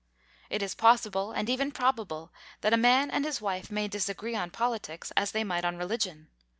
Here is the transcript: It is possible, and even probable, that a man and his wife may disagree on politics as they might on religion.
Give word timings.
It 0.49 0.63
is 0.63 0.73
possible, 0.73 1.31
and 1.31 1.47
even 1.47 1.71
probable, 1.71 2.33
that 2.61 2.73
a 2.73 2.75
man 2.75 3.11
and 3.11 3.23
his 3.23 3.39
wife 3.39 3.69
may 3.69 3.87
disagree 3.87 4.33
on 4.33 4.49
politics 4.49 5.11
as 5.15 5.31
they 5.31 5.43
might 5.43 5.63
on 5.63 5.77
religion. 5.77 6.29